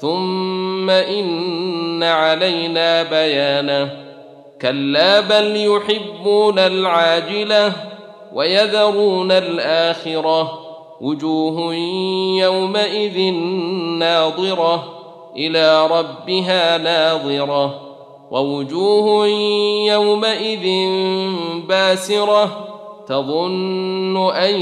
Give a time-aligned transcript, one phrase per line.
[0.00, 4.08] ثم ان علينا بيانه
[4.62, 7.72] كلا بل يحبون العاجله
[8.32, 10.58] ويذرون الاخره
[11.00, 11.74] وجوه
[12.38, 13.32] يومئذ
[13.98, 14.84] ناظره
[15.36, 17.80] إلى ربها ناظره
[18.30, 19.26] ووجوه
[19.88, 20.88] يومئذ
[21.68, 22.68] باسره
[23.08, 24.60] تظن ان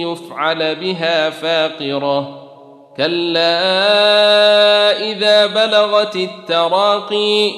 [0.00, 2.42] يفعل بها فاقره
[2.96, 3.60] كلا
[5.00, 7.52] اذا بلغت التراقي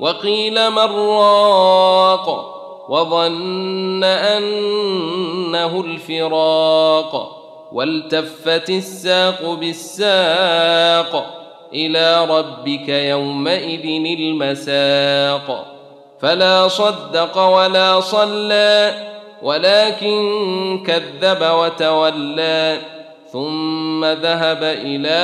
[0.00, 2.54] وقيل من راق
[2.88, 7.38] وظن انه الفراق
[7.72, 11.34] والتفت الساق بالساق
[11.74, 13.84] إلى ربك يومئذ
[14.18, 15.66] المساق
[16.20, 18.94] فلا صدق ولا صلى
[19.42, 22.78] ولكن كذب وتولى
[23.32, 25.18] ثم ذهب إلى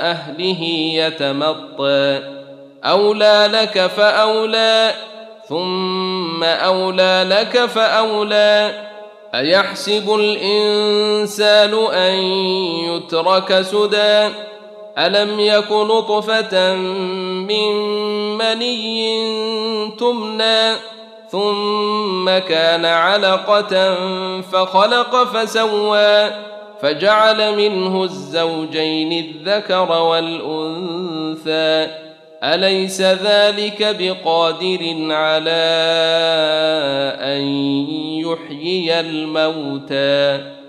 [0.00, 0.62] أهله
[0.94, 2.20] يتمطى.
[2.84, 4.92] أولى لك فأولى
[5.48, 8.74] ثم أولى لك فأولى.
[9.34, 12.14] أيحسب الإنسان أن
[12.84, 14.28] يترك سدى؟
[14.98, 17.72] ألم يك نطفة من
[18.38, 19.30] مني
[19.98, 20.72] تمنى؟
[21.32, 23.94] ثم كان علقة
[24.40, 26.30] فخلق فسوى
[26.80, 31.86] فجعل منه الزوجين الذكر والأنثى.
[32.42, 35.64] أليس ذلك بقادر على
[37.20, 37.42] أن
[38.26, 40.61] يحيي الموتى؟